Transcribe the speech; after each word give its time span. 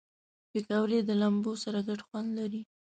پکورې 0.51 0.99
د 1.03 1.09
لمبو 1.21 1.53
سره 1.63 1.79
ګډ 1.87 1.99
خوند 2.07 2.29
لري 2.39 2.61